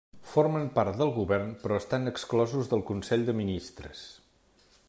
Formen 0.27 0.63
part 0.77 0.95
del 1.01 1.11
govern, 1.17 1.51
però 1.65 1.77
estan 1.83 2.13
exclosos 2.13 2.73
del 2.73 2.85
Consell 2.91 3.29
de 3.29 3.37
Ministres. 3.45 4.07